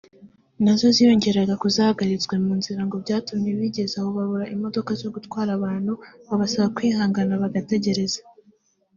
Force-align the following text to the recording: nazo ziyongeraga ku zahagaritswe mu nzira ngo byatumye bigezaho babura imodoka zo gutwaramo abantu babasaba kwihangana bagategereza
nazo 0.63 0.85
ziyongeraga 0.95 1.53
ku 1.61 1.67
zahagaritswe 1.75 2.33
mu 2.45 2.51
nzira 2.59 2.81
ngo 2.85 2.95
byatumye 3.03 3.49
bigezaho 3.59 4.09
babura 4.17 4.51
imodoka 4.55 4.91
zo 5.01 5.07
gutwaramo 5.15 5.57
abantu 5.67 5.93
babasaba 6.27 6.67
kwihangana 6.75 7.41
bagategereza 7.43 8.19